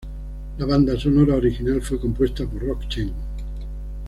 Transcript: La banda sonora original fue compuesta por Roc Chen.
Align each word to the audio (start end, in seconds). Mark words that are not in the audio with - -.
La 0.57 0.65
banda 0.65 0.97
sonora 0.99 1.35
original 1.35 1.79
fue 1.83 1.99
compuesta 1.99 2.43
por 2.47 2.65
Roc 2.65 2.87
Chen. 2.87 3.13